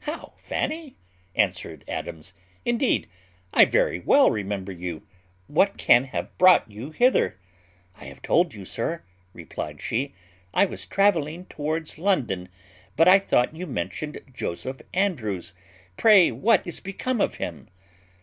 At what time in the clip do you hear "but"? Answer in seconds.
12.94-13.08